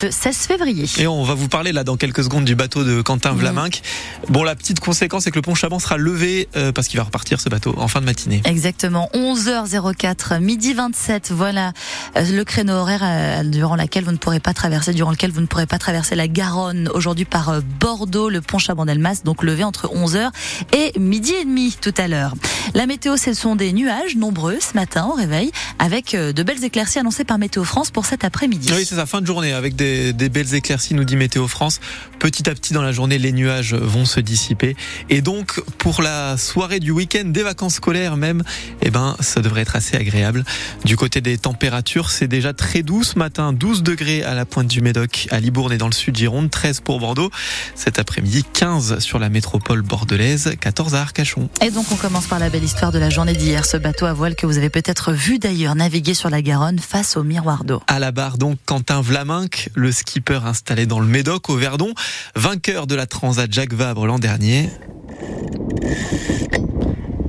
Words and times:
le 0.00 0.12
16 0.12 0.36
février. 0.46 0.84
Et 0.98 1.08
on 1.08 1.24
va 1.24 1.34
vous 1.34 1.48
parler 1.48 1.72
là 1.72 1.82
dans 1.82 1.96
quelques 1.96 2.22
secondes 2.22 2.44
du 2.44 2.54
bateau 2.54 2.84
de 2.84 3.02
Quentin 3.02 3.32
Mhm. 3.32 3.38
Vlaminck. 3.40 3.82
Bon, 4.28 4.44
la 4.44 4.54
petite 4.54 4.78
conséquence, 4.78 5.24
c'est 5.24 5.32
que 5.32 5.34
le 5.34 5.42
pont 5.42 5.56
Chaban 5.56 5.80
sera 5.80 5.96
levé 5.96 6.48
euh, 6.54 6.70
parce 6.70 6.86
qu'il 6.86 6.98
va 6.98 7.02
repartir 7.02 7.40
ce 7.40 7.48
bateau 7.48 7.74
en 7.76 7.88
fin 7.88 7.98
de 8.00 8.04
matinée. 8.06 8.40
Exactement, 8.44 9.10
11h04, 9.12 10.38
midi 10.38 10.72
27, 10.72 11.32
voilà 11.32 11.72
euh, 12.16 12.24
le 12.30 12.44
créneau 12.44 12.74
horaire 12.74 13.00
euh, 13.02 13.42
durant 13.42 13.74
lequel 13.74 14.04
vous 14.04 14.12
ne 14.12 14.18
pourrez 14.18 14.38
pas 14.38 14.54
traverser, 14.54 14.92
durant 14.92 15.10
lequel 15.10 15.32
vous 15.32 15.40
ne 15.40 15.46
pourrez 15.46 15.66
pas 15.66 15.78
traverser 15.78 16.14
la 16.14 16.28
Garonne 16.28 16.88
aujourd'hui 16.94 17.24
par 17.24 17.48
euh, 17.48 17.60
Bordeaux, 17.80 18.28
le 18.28 18.40
pont 18.40 18.58
Chaban-Delmas, 18.58 19.22
donc 19.24 19.42
levé 19.42 19.64
entre 19.64 19.88
11h 19.88 20.30
et 20.76 20.96
midi 21.00 21.32
et 21.32 21.44
demi 21.44 21.76
tout 21.80 21.94
à 21.98 22.06
l'heure. 22.06 22.34
La 22.74 22.86
météo, 22.86 23.16
ce 23.16 23.34
sont 23.34 23.56
des 23.56 23.72
nuages 23.72 24.14
nombreux 24.14 24.58
ce 24.60 24.74
matin 24.76 25.06
au 25.06 25.14
réveil, 25.14 25.50
avec 25.80 26.14
euh, 26.14 26.32
de 26.32 26.42
belles 26.44 26.62
éclaircies 26.62 27.00
annoncées 27.00 27.24
par 27.24 27.38
Météo 27.38 27.64
France 27.64 27.90
pour 27.90 28.06
cet 28.06 28.22
après-midi. 28.22 28.70
Oui, 28.72 28.84
c'est 28.88 28.94
sa 28.94 29.06
fin 29.06 29.20
de 29.20 29.26
journée 29.26 29.52
avec 29.52 29.74
des, 29.74 29.87
des 30.12 30.28
belles 30.28 30.54
éclaircies, 30.54 30.94
nous 30.94 31.04
dit 31.04 31.16
Météo 31.16 31.48
France. 31.48 31.80
Petit 32.18 32.50
à 32.50 32.54
petit 32.54 32.72
dans 32.72 32.82
la 32.82 32.92
journée, 32.92 33.18
les 33.18 33.32
nuages 33.32 33.74
vont 33.74 34.04
se 34.04 34.20
dissiper. 34.20 34.76
Et 35.08 35.20
donc, 35.20 35.60
pour 35.78 36.02
la 36.02 36.36
soirée 36.36 36.80
du 36.80 36.90
week-end, 36.90 37.24
des 37.26 37.42
vacances 37.42 37.74
scolaires 37.74 38.16
même, 38.16 38.42
eh 38.82 38.90
ben, 38.90 39.16
ça 39.20 39.40
devrait 39.40 39.62
être 39.62 39.76
assez 39.76 39.96
agréable. 39.96 40.44
Du 40.84 40.96
côté 40.96 41.20
des 41.20 41.38
températures, 41.38 42.10
c'est 42.10 42.28
déjà 42.28 42.52
très 42.52 42.82
doux 42.82 43.04
ce 43.04 43.18
matin. 43.18 43.52
12 43.52 43.82
degrés 43.82 44.22
à 44.22 44.34
la 44.34 44.44
pointe 44.44 44.68
du 44.68 44.80
Médoc, 44.80 45.28
à 45.30 45.40
Libourne 45.40 45.72
et 45.72 45.78
dans 45.78 45.86
le 45.86 45.92
sud 45.92 46.16
Gironde, 46.16 46.50
13 46.50 46.80
pour 46.80 47.00
Bordeaux. 47.00 47.30
Cet 47.74 47.98
après-midi, 47.98 48.44
15 48.52 48.98
sur 48.98 49.18
la 49.18 49.28
métropole 49.28 49.82
bordelaise, 49.82 50.54
14 50.60 50.94
à 50.94 51.02
Arcachon. 51.02 51.48
Et 51.60 51.70
donc 51.70 51.86
on 51.92 51.96
commence 51.96 52.26
par 52.26 52.38
la 52.38 52.50
belle 52.50 52.64
histoire 52.64 52.92
de 52.92 52.98
la 52.98 53.10
journée 53.10 53.34
d'hier, 53.34 53.64
ce 53.64 53.76
bateau 53.76 54.06
à 54.06 54.12
voile 54.12 54.34
que 54.34 54.46
vous 54.46 54.58
avez 54.58 54.70
peut-être 54.70 55.12
vu 55.12 55.38
d'ailleurs 55.38 55.74
naviguer 55.74 56.14
sur 56.14 56.30
la 56.30 56.42
Garonne 56.42 56.78
face 56.78 57.16
au 57.16 57.22
miroir 57.22 57.64
d'eau. 57.64 57.80
À 57.86 57.98
la 57.98 58.12
barre 58.12 58.38
donc 58.38 58.58
Quentin 58.66 59.00
Vlaminck, 59.00 59.70
le 59.78 59.92
skipper 59.92 60.40
installé 60.44 60.86
dans 60.86 61.00
le 61.00 61.06
Médoc 61.06 61.48
au 61.48 61.56
Verdon, 61.56 61.94
vainqueur 62.34 62.86
de 62.86 62.94
la 62.94 63.06
Transat 63.06 63.50
Jacques 63.50 63.72
Vabre 63.72 64.06
l'an 64.06 64.18
dernier. 64.18 64.68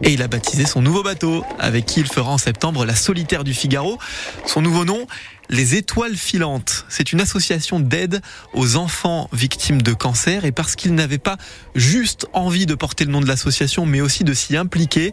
Et 0.04 0.14
il 0.14 0.22
a 0.22 0.28
baptisé 0.28 0.66
son 0.66 0.82
nouveau 0.82 1.04
bateau, 1.04 1.44
avec 1.60 1.86
qui 1.86 2.00
il 2.00 2.08
fera 2.08 2.32
en 2.32 2.38
septembre 2.38 2.86
la 2.86 2.96
solitaire 2.96 3.44
du 3.44 3.54
Figaro. 3.54 4.00
Son 4.46 4.62
nouveau 4.62 4.84
nom, 4.84 5.06
les 5.50 5.76
Étoiles 5.76 6.16
Filantes. 6.16 6.86
C'est 6.90 7.12
une 7.12 7.22
association 7.22 7.80
d'aide 7.80 8.22
aux 8.54 8.76
enfants 8.76 9.30
victimes 9.34 9.82
de 9.82 9.94
cancer. 9.94 10.46
Et 10.46 10.52
parce 10.52 10.76
qu'il 10.76 10.94
n'avait 10.94 11.18
pas 11.18 11.38
juste 11.74 12.28
envie 12.34 12.68
de 12.68 12.76
porter 12.76 13.06
le 13.06 13.12
nom 13.12 13.20
de 13.20 13.28
l'association, 13.28 13.86
mais 13.86 14.00
aussi 14.02 14.24
de 14.24 14.34
s'y 14.34 14.56
impliquer, 14.56 15.12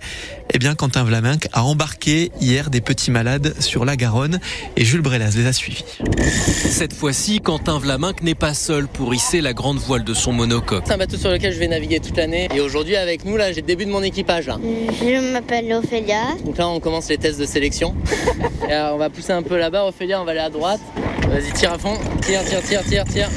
eh 0.52 0.58
bien, 0.58 0.74
Quentin 0.74 1.04
Vlaminck 1.04 1.48
a 1.52 1.64
embarqué 1.64 2.32
hier 2.40 2.68
des 2.68 2.82
petits 2.82 3.10
malades 3.10 3.54
sur 3.60 3.84
la 3.84 3.96
Garonne 3.96 4.38
et 4.76 4.84
Jules 4.84 5.00
Brelas 5.00 5.32
les 5.36 5.46
a 5.46 5.52
suivis. 5.52 5.84
Cette 6.22 6.92
fois-ci, 6.92 7.40
Quentin 7.40 7.78
Vlaminck 7.78 8.22
n'est 8.22 8.34
pas 8.34 8.52
seul 8.52 8.88
pour 8.88 9.14
hisser 9.14 9.40
la 9.40 9.54
grande 9.54 9.78
voile 9.78 10.04
de 10.04 10.12
son 10.12 10.32
monocoque. 10.32 10.84
C'est 10.86 10.92
un 10.92 10.98
bateau 10.98 11.16
sur 11.16 11.30
lequel 11.30 11.54
je 11.54 11.58
vais 11.58 11.68
naviguer 11.68 12.00
toute 12.00 12.16
l'année. 12.16 12.48
Et 12.54 12.60
aujourd'hui, 12.60 12.96
avec 12.96 13.24
nous, 13.24 13.36
là, 13.36 13.52
j'ai 13.52 13.62
le 13.62 13.66
début 13.66 13.86
de 13.86 13.90
mon 13.90 14.02
équipage. 14.02 14.48
Là. 14.48 14.58
Je 14.62 15.32
m'appelle 15.32 15.72
Ophélia. 15.72 16.36
Donc 16.44 16.58
là, 16.58 16.68
on 16.68 16.80
commence 16.80 17.08
les 17.08 17.16
tests 17.16 17.40
de 17.40 17.46
sélection. 17.46 17.94
Et 18.68 18.72
alors, 18.72 18.96
on 18.96 18.98
va 18.98 19.08
pousser 19.08 19.32
un 19.32 19.42
peu 19.42 19.56
là-bas. 19.56 19.86
Ophélia, 19.86 20.20
on 20.20 20.25
va 20.26 20.32
aller 20.32 20.40
à 20.40 20.50
droite. 20.50 20.80
Vas-y, 21.28 21.52
tire 21.52 21.72
à 21.72 21.78
fond. 21.78 21.94
Tire, 22.22 22.44
tire, 22.44 22.60
tire, 22.62 22.84
tire, 22.84 23.04
tire. 23.04 23.28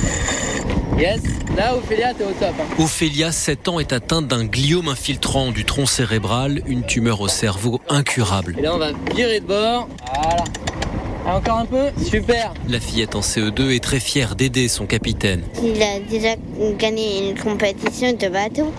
Yes. 0.97 1.21
Là, 1.55 1.75
Ophélia, 1.75 2.13
t'es 2.13 2.23
au 2.23 2.31
top. 2.31 2.53
hein. 2.59 2.63
Ophélia, 2.83 3.31
7 3.31 3.67
ans, 3.69 3.79
est 3.79 3.93
atteinte 3.93 4.27
d'un 4.27 4.45
gliome 4.45 4.87
infiltrant 4.89 5.51
du 5.51 5.65
tronc 5.65 5.85
cérébral, 5.85 6.61
une 6.67 6.83
tumeur 6.83 7.21
au 7.21 7.27
cerveau 7.27 7.79
incurable. 7.89 8.55
Et 8.57 8.61
là, 8.61 8.73
on 8.75 8.77
va 8.77 8.89
virer 9.15 9.39
de 9.39 9.45
bord. 9.45 9.87
Voilà. 10.13 10.43
Ah, 11.25 11.35
encore 11.37 11.57
un 11.59 11.65
peu. 11.65 11.89
Super. 12.03 12.53
La 12.67 12.79
fillette 12.79 13.15
en 13.15 13.19
CE2 13.19 13.75
est 13.75 13.83
très 13.83 13.99
fière 13.99 14.35
d'aider 14.35 14.67
son 14.67 14.85
capitaine. 14.87 15.43
Il 15.63 15.81
a 15.83 15.99
déjà 15.99 16.35
gagné 16.77 17.29
une 17.29 17.37
compétition 17.37 18.13
de 18.13 18.27
bateau. 18.29 18.73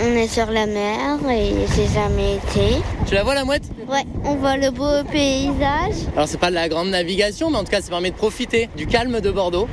On 0.00 0.16
est 0.16 0.28
sur 0.28 0.46
la 0.46 0.66
mer 0.66 1.18
et 1.30 1.52
j'ai 1.74 1.88
jamais 1.92 2.34
été. 2.36 2.76
Tu 3.06 3.14
la 3.14 3.24
vois, 3.24 3.34
la 3.34 3.44
mouette? 3.44 3.64
Ouais, 3.90 4.04
on 4.24 4.36
voit 4.36 4.56
le 4.56 4.70
beau 4.70 5.02
paysage. 5.10 6.06
Alors, 6.14 6.28
c'est 6.28 6.38
pas 6.38 6.50
de 6.50 6.54
la 6.54 6.68
grande 6.68 6.90
navigation, 6.90 7.50
mais 7.50 7.56
en 7.56 7.64
tout 7.64 7.72
cas, 7.72 7.80
ça 7.80 7.88
permet 7.88 8.12
de 8.12 8.16
profiter 8.16 8.68
du 8.76 8.86
calme 8.86 9.20
de 9.20 9.30
Bordeaux. 9.32 9.66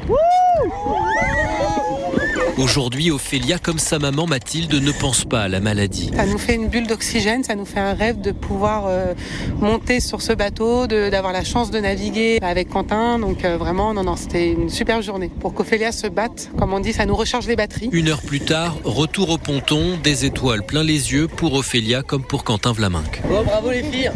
Aujourd'hui, 2.58 3.12
Ophélia, 3.12 3.60
comme 3.60 3.78
sa 3.78 4.00
maman 4.00 4.26
Mathilde, 4.26 4.74
ne 4.74 4.92
pense 4.92 5.26
pas 5.26 5.42
à 5.44 5.48
la 5.48 5.60
maladie. 5.60 6.10
Ça 6.16 6.26
nous 6.26 6.40
fait 6.40 6.56
une 6.56 6.70
bulle 6.70 6.88
d'oxygène, 6.88 7.44
ça 7.44 7.54
nous 7.54 7.66
fait 7.66 7.80
un 7.80 7.94
rêve 7.94 8.20
de 8.20 8.32
pouvoir 8.32 8.86
euh, 8.88 9.14
monter 9.60 10.00
sur 10.00 10.24
ce 10.24 10.34
bateau, 10.34 10.88
de- 10.88 11.10
d'avoir 11.12 11.34
la 11.34 11.44
chance 11.44 11.70
de 11.70 11.80
naviguer 11.80 12.40
avec 12.42 12.70
Quentin. 12.70 13.20
Donc 13.20 13.46
euh, 13.46 13.58
vraiment, 13.58 13.94
non, 13.94 14.04
non, 14.04 14.16
c'était 14.16 14.52
une 14.52 14.70
super 14.70 15.04
journée. 15.04 15.30
Pour 15.40 15.54
qu'Ophélia 15.54 15.92
se 15.92 16.08
batte, 16.08 16.50
comme 16.58 16.74
on 16.74 16.80
dit, 16.80 16.94
ça 16.94 17.06
nous 17.06 17.16
recharge 17.16 17.46
les 17.48 17.56
batteries. 17.56 17.90
Une 17.92 18.08
heure 18.10 18.22
plus 18.22 18.40
tard, 18.42 18.76
retour 18.84 19.30
au 19.30 19.38
ponton, 19.38 19.98
des 20.04 20.26
étoiles 20.26 20.64
plein 20.66 20.84
les 20.84 21.14
yeux 21.14 21.28
pour 21.28 21.54
Ophélia 21.54 22.02
comme 22.02 22.24
pour 22.24 22.44
Quentin 22.44 22.72
Vlaminck. 22.72 23.22
Bon, 23.30 23.44
bravo 23.44 23.70
les 23.70 23.84
filles. 23.84 24.12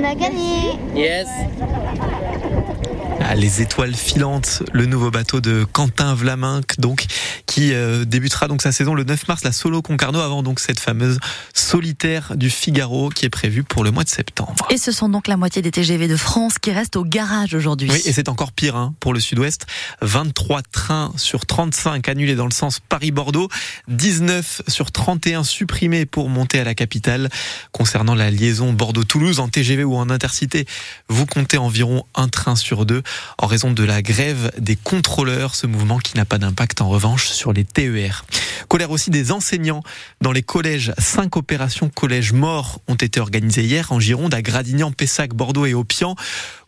On 0.00 0.04
a 0.04 0.14
gagné. 0.14 0.78
Yes. 0.94 1.26
Ah, 3.32 3.36
les 3.36 3.62
étoiles 3.62 3.94
filantes, 3.94 4.64
le 4.72 4.86
nouveau 4.86 5.12
bateau 5.12 5.40
de 5.40 5.62
Quentin 5.62 6.14
Vlaminck, 6.14 6.80
donc, 6.80 7.06
qui 7.46 7.72
euh, 7.72 8.04
débutera 8.04 8.48
donc 8.48 8.60
sa 8.60 8.72
saison 8.72 8.92
le 8.92 9.04
9 9.04 9.28
mars, 9.28 9.44
la 9.44 9.52
Solo 9.52 9.82
Concarneau, 9.82 10.18
avant 10.18 10.42
donc 10.42 10.58
cette 10.58 10.80
fameuse 10.80 11.20
solitaire 11.54 12.32
du 12.34 12.50
Figaro 12.50 13.08
qui 13.08 13.26
est 13.26 13.30
prévue 13.30 13.62
pour 13.62 13.84
le 13.84 13.92
mois 13.92 14.02
de 14.02 14.08
septembre. 14.08 14.66
Et 14.70 14.78
ce 14.78 14.90
sont 14.90 15.08
donc 15.08 15.28
la 15.28 15.36
moitié 15.36 15.62
des 15.62 15.70
TGV 15.70 16.08
de 16.08 16.16
France 16.16 16.58
qui 16.58 16.72
restent 16.72 16.96
au 16.96 17.04
garage 17.04 17.54
aujourd'hui. 17.54 17.88
Oui, 17.88 18.02
et 18.04 18.12
c'est 18.12 18.28
encore 18.28 18.50
pire 18.50 18.74
hein, 18.74 18.94
pour 18.98 19.14
le 19.14 19.20
sud-ouest. 19.20 19.64
23 20.02 20.62
trains 20.62 21.12
sur 21.14 21.46
35 21.46 22.08
annulés 22.08 22.34
dans 22.34 22.46
le 22.46 22.52
sens 22.52 22.80
Paris-Bordeaux, 22.80 23.48
19 23.86 24.62
sur 24.66 24.90
31 24.90 25.44
supprimés 25.44 26.04
pour 26.04 26.30
monter 26.30 26.58
à 26.58 26.64
la 26.64 26.74
capitale. 26.74 27.28
Concernant 27.70 28.16
la 28.16 28.32
liaison 28.32 28.72
Bordeaux-Toulouse 28.72 29.38
en 29.38 29.46
TGV 29.46 29.84
ou 29.84 29.94
en 29.94 30.10
intercité, 30.10 30.66
vous 31.08 31.26
comptez 31.26 31.58
environ 31.58 32.04
un 32.16 32.26
train 32.26 32.56
sur 32.56 32.86
deux 32.86 33.04
en 33.38 33.46
raison 33.46 33.72
de 33.72 33.84
la 33.84 34.02
grève 34.02 34.52
des 34.58 34.76
contrôleurs, 34.76 35.54
ce 35.54 35.66
mouvement 35.66 35.98
qui 35.98 36.16
n'a 36.16 36.24
pas 36.24 36.38
d'impact 36.38 36.80
en 36.80 36.88
revanche 36.88 37.28
sur 37.28 37.52
les 37.52 37.64
TER. 37.64 38.24
Colère 38.68 38.90
aussi 38.90 39.10
des 39.10 39.32
enseignants 39.32 39.82
dans 40.20 40.32
les 40.32 40.42
collèges. 40.42 40.92
Cinq 40.98 41.36
opérations 41.36 41.88
collèges 41.88 42.32
morts 42.32 42.80
ont 42.88 42.94
été 42.94 43.20
organisées 43.20 43.64
hier 43.64 43.92
en 43.92 44.00
Gironde, 44.00 44.34
à 44.34 44.42
Gradignan, 44.42 44.92
Pessac, 44.92 45.34
Bordeaux 45.34 45.66
et 45.66 45.74
Opian, 45.74 46.14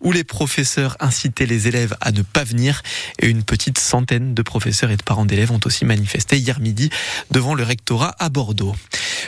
où 0.01 0.13
les 0.13 0.25
professeurs 0.25 0.97
incitaient 1.01 1.47
les 1.47 1.69
élèves 1.69 1.97
à 2.01 2.13
ne 2.13 2.23
pas 2.23 2.45
venir. 2.45 2.83
Et 3.21 3.29
une 3.29 3.43
petite 3.43 3.79
centaine 3.79 4.35
de 4.35 4.43
professeurs 4.43 4.91
et 4.91 4.97
de 4.97 5.03
parents 5.03 5.27
d'élèves 5.27 5.53
ont 5.53 5.61
aussi 5.65 5.85
manifesté 5.85 6.39
hier 6.39 6.61
midi 6.61 6.91
devant 7.31 7.55
le 7.55 7.63
rectorat 7.63 8.15
à 8.19 8.29
Bordeaux. 8.29 8.75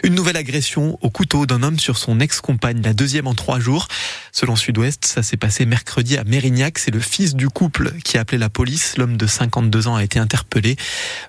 Une 0.05 0.15
nouvelle 0.15 0.37
agression 0.37 0.99
au 1.01 1.09
couteau 1.09 1.47
d'un 1.47 1.63
homme 1.63 1.79
sur 1.79 1.97
son 1.97 2.21
ex-compagne, 2.21 2.83
la 2.83 2.93
deuxième 2.93 3.27
en 3.27 3.33
trois 3.33 3.59
jours. 3.59 3.89
Selon 4.33 4.55
Sud-Ouest, 4.55 5.07
ça 5.07 5.23
s'est 5.23 5.39
passé 5.39 5.65
mercredi 5.65 6.19
à 6.19 6.25
Mérignac. 6.25 6.79
C'est 6.79 6.91
le 6.91 7.01
fils 7.01 7.35
du 7.35 7.49
couple 7.49 7.91
qui 8.05 8.19
a 8.19 8.21
appelé 8.21 8.37
la 8.37 8.51
police. 8.51 8.99
L'homme 8.99 9.17
de 9.17 9.27
52 9.27 9.89
ans 9.89 9.97
a 9.97 10.05
été 10.05 10.19
interpellé. 10.19 10.77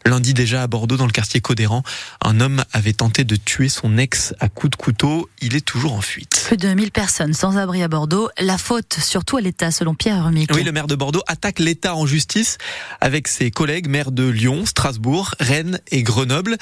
Lundi 0.06 0.34
déjà 0.34 0.62
à 0.62 0.68
Bordeaux, 0.68 0.98
dans 0.98 1.06
le 1.06 1.14
quartier 1.14 1.40
Codéran, 1.40 1.84
un 2.22 2.42
homme 2.42 2.66
avait 2.74 2.92
tenté 2.92 3.24
de 3.24 3.38
tuer 3.38 3.70
son 3.70 3.98
ex 3.98 4.34
à 4.42 4.50
coups 4.50 4.72
de 4.72 4.76
couteau. 4.76 5.30
Il 5.40 5.56
est 5.56 5.64
toujours 5.64 5.94
en 5.94 6.02
fuite. 6.02 6.44
Plus 6.46 6.58
de 6.58 6.68
1000 6.68 6.92
personnes 6.92 7.34
sans 7.34 7.56
abri 7.56 7.82
à 7.82 7.88
Bordeaux. 7.88 8.28
La 8.42 8.58
faute 8.58 8.98
surtout 9.00 9.38
à 9.38 9.42
l'État, 9.42 9.72
selon 9.72 9.96
Pierre 9.96 10.18
Hermic. 10.18 10.52
Oui, 10.54 10.64
le 10.64 10.74
maire 10.74 10.88
de 10.88 10.96
Bordeaux 10.96 11.24
attaque 11.28 11.60
l'État 11.60 11.96
en 11.96 12.06
justice 12.06 12.58
avec 13.00 13.30
ses 13.30 13.52
collègues 13.52 13.88
maires 13.88 14.12
de 14.12 14.28
Lyon, 14.28 14.66
Strasbourg, 14.66 15.34
Rennes 15.40 15.80
et 15.92 16.04
Grenoble. 16.04 16.58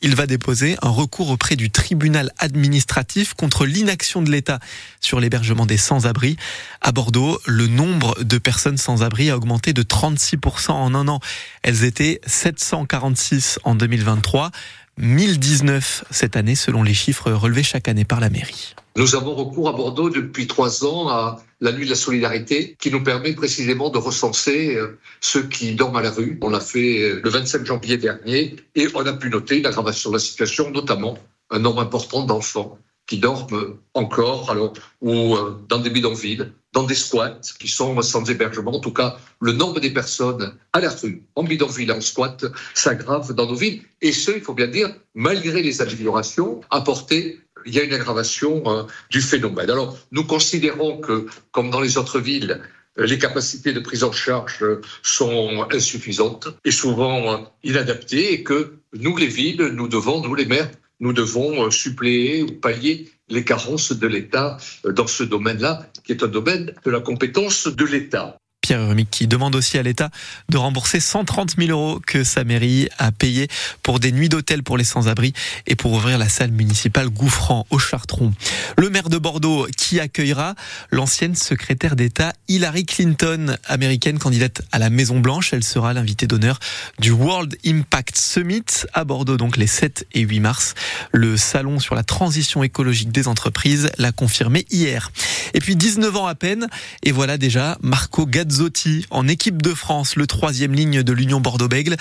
Il 0.00 0.14
va 0.14 0.26
déposer 0.26 0.76
un 0.82 0.90
recours 0.90 1.30
auprès 1.30 1.55
du 1.56 1.70
tribunal 1.70 2.32
administratif 2.38 3.34
contre 3.34 3.66
l'inaction 3.66 4.22
de 4.22 4.30
l'État 4.30 4.60
sur 5.00 5.20
l'hébergement 5.20 5.66
des 5.66 5.76
sans-abri. 5.76 6.36
À 6.80 6.92
Bordeaux, 6.92 7.40
le 7.46 7.66
nombre 7.66 8.22
de 8.22 8.38
personnes 8.38 8.78
sans 8.78 9.02
abri 9.02 9.30
a 9.30 9.36
augmenté 9.36 9.72
de 9.72 9.82
36% 9.82 10.72
en 10.72 10.94
un 10.94 11.08
an. 11.08 11.20
Elles 11.62 11.84
étaient 11.84 12.20
746 12.26 13.58
en 13.64 13.74
2023, 13.74 14.50
1019 14.98 16.04
cette 16.10 16.36
année 16.36 16.54
selon 16.54 16.82
les 16.82 16.94
chiffres 16.94 17.30
relevés 17.30 17.62
chaque 17.62 17.88
année 17.88 18.04
par 18.04 18.20
la 18.20 18.30
mairie. 18.30 18.74
Nous 18.96 19.14
avons 19.14 19.34
recours 19.34 19.68
à 19.68 19.72
Bordeaux 19.72 20.08
depuis 20.08 20.46
trois 20.46 20.86
ans 20.86 21.08
à 21.08 21.42
la 21.60 21.72
nuit 21.72 21.84
de 21.84 21.90
la 21.90 21.96
solidarité 21.96 22.76
qui 22.80 22.90
nous 22.90 23.02
permet 23.02 23.34
précisément 23.34 23.90
de 23.90 23.98
recenser 23.98 24.74
euh, 24.74 24.98
ceux 25.20 25.42
qui 25.42 25.74
dorment 25.74 25.96
à 25.96 26.02
la 26.02 26.10
rue. 26.10 26.38
On 26.42 26.48
l'a 26.48 26.60
fait 26.60 27.02
euh, 27.02 27.20
le 27.22 27.28
27 27.28 27.66
janvier 27.66 27.98
dernier 27.98 28.56
et 28.74 28.88
on 28.94 29.04
a 29.04 29.12
pu 29.12 29.28
noter 29.28 29.60
l'aggravation 29.60 30.10
de 30.10 30.16
la 30.16 30.20
situation, 30.20 30.70
notamment 30.70 31.18
un 31.50 31.58
nombre 31.58 31.80
important 31.80 32.24
d'enfants 32.24 32.78
qui 33.06 33.18
dorment 33.18 33.78
encore 33.94 34.50
alors, 34.50 34.72
ou 35.00 35.36
euh, 35.36 35.56
dans 35.68 35.78
des 35.78 35.90
bidonvilles, 35.90 36.50
dans 36.72 36.82
des 36.82 36.94
squats 36.94 37.40
qui 37.58 37.68
sont 37.68 38.00
sans 38.02 38.28
hébergement. 38.28 38.72
En 38.72 38.80
tout 38.80 38.92
cas, 38.92 39.16
le 39.40 39.52
nombre 39.52 39.80
des 39.80 39.90
personnes 39.90 40.54
à 40.72 40.80
la 40.80 40.90
rue, 40.90 41.22
en 41.36 41.44
bidonville, 41.44 41.92
en 41.92 42.00
squat, 42.00 42.44
s'aggrave 42.74 43.32
dans 43.32 43.46
nos 43.46 43.54
villes. 43.54 43.82
Et 44.02 44.12
ce, 44.12 44.32
il 44.32 44.40
faut 44.40 44.54
bien 44.54 44.66
dire, 44.66 44.92
malgré 45.14 45.62
les 45.62 45.80
améliorations 45.80 46.60
apportées 46.70 47.40
il 47.64 47.74
y 47.74 47.80
a 47.80 47.82
une 47.82 47.94
aggravation 47.94 48.62
euh, 48.66 48.84
du 49.10 49.20
phénomène. 49.20 49.70
Alors, 49.70 49.96
nous 50.12 50.24
considérons 50.24 50.98
que, 50.98 51.26
comme 51.50 51.70
dans 51.70 51.80
les 51.80 51.98
autres 51.98 52.20
villes, 52.20 52.60
les 52.96 53.18
capacités 53.18 53.72
de 53.72 53.80
prise 53.80 54.04
en 54.04 54.12
charge 54.12 54.64
sont 55.02 55.66
insuffisantes 55.70 56.48
et 56.64 56.70
souvent 56.70 57.52
inadaptées 57.62 58.32
et 58.32 58.42
que 58.42 58.78
nous, 58.94 59.16
les 59.16 59.26
villes, 59.26 59.70
nous 59.74 59.88
devons, 59.88 60.22
nous 60.22 60.34
les 60.34 60.46
maires, 60.46 60.70
nous 61.00 61.12
devons 61.12 61.70
suppléer 61.70 62.42
ou 62.42 62.52
pallier 62.60 63.08
les 63.28 63.44
carences 63.44 63.92
de 63.92 64.06
l'État 64.06 64.56
dans 64.84 65.06
ce 65.06 65.22
domaine-là, 65.22 65.90
qui 66.04 66.12
est 66.12 66.22
un 66.22 66.28
domaine 66.28 66.72
de 66.84 66.90
la 66.90 67.00
compétence 67.00 67.66
de 67.66 67.84
l'État. 67.84 68.38
Pierre 68.66 68.82
Urmic 68.82 69.08
qui 69.12 69.28
demande 69.28 69.54
aussi 69.54 69.78
à 69.78 69.82
l'État 69.84 70.10
de 70.48 70.56
rembourser 70.56 70.98
130 70.98 71.54
000 71.56 71.70
euros 71.70 72.00
que 72.04 72.24
sa 72.24 72.42
mairie 72.42 72.88
a 72.98 73.12
payé 73.12 73.46
pour 73.84 74.00
des 74.00 74.10
nuits 74.10 74.28
d'hôtel 74.28 74.64
pour 74.64 74.76
les 74.76 74.82
sans-abri 74.82 75.34
et 75.68 75.76
pour 75.76 75.92
ouvrir 75.92 76.18
la 76.18 76.28
salle 76.28 76.50
municipale 76.50 77.08
Gouffran 77.08 77.64
au 77.70 77.78
Chartron. 77.78 78.32
Le 78.76 78.90
maire 78.90 79.08
de 79.08 79.18
Bordeaux 79.18 79.68
qui 79.76 80.00
accueillera 80.00 80.56
l'ancienne 80.90 81.36
secrétaire 81.36 81.94
d'État 81.94 82.32
Hillary 82.48 82.84
Clinton, 82.86 83.56
américaine 83.66 84.18
candidate 84.18 84.62
à 84.72 84.80
la 84.80 84.90
Maison 84.90 85.20
Blanche. 85.20 85.52
Elle 85.52 85.62
sera 85.62 85.92
l'invitée 85.92 86.26
d'honneur 86.26 86.58
du 86.98 87.12
World 87.12 87.56
Impact 87.64 88.18
Summit 88.18 88.64
à 88.94 89.04
Bordeaux 89.04 89.36
donc 89.36 89.58
les 89.58 89.68
7 89.68 90.08
et 90.12 90.22
8 90.22 90.40
mars. 90.40 90.74
Le 91.12 91.36
salon 91.36 91.78
sur 91.78 91.94
la 91.94 92.02
transition 92.02 92.64
écologique 92.64 93.12
des 93.12 93.28
entreprises 93.28 93.92
l'a 93.96 94.10
confirmé 94.10 94.66
hier. 94.72 95.12
Et 95.56 95.60
puis 95.60 95.74
19 95.74 96.14
ans 96.16 96.26
à 96.26 96.34
peine 96.34 96.68
et 97.02 97.12
voilà 97.12 97.38
déjà 97.38 97.78
Marco 97.80 98.26
Gazzo 98.26 98.64
Zotti 98.64 99.06
en 99.08 99.26
équipe 99.26 99.62
de 99.62 99.72
France. 99.72 100.14
Le 100.14 100.26
troisième 100.26 100.74
ligne 100.74 101.02
de 101.02 101.12
l'Union 101.14 101.40
Bordeaux-Bègle 101.40 101.96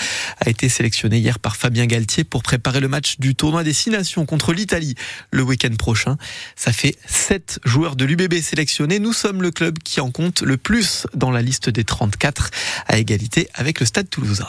a 0.45 0.49
été 0.49 0.67
sélectionné 0.67 1.19
hier 1.19 1.39
par 1.39 1.55
Fabien 1.55 1.85
Galtier 1.85 2.25
pour 2.25 2.43
préparer 2.43 2.81
le 2.81 2.89
match 2.89 3.17
du 3.17 3.33
tournoi 3.33 3.63
des 3.63 3.71
Six 3.71 3.91
Nations 3.91 4.25
contre 4.25 4.51
l'Italie 4.51 4.95
le 5.31 5.41
week-end 5.41 5.73
prochain. 5.77 6.17
Ça 6.57 6.73
fait 6.73 6.97
sept 7.07 7.61
joueurs 7.63 7.95
de 7.95 8.03
l'UBB 8.03 8.41
sélectionnés. 8.41 8.99
Nous 8.99 9.13
sommes 9.13 9.41
le 9.41 9.51
club 9.51 9.79
qui 9.79 10.01
en 10.01 10.11
compte 10.11 10.41
le 10.41 10.57
plus 10.57 11.07
dans 11.13 11.31
la 11.31 11.41
liste 11.41 11.69
des 11.69 11.85
34 11.85 12.51
à 12.87 12.97
égalité 12.97 13.47
avec 13.53 13.79
le 13.79 13.85
Stade 13.85 14.09
toulousain. 14.09 14.47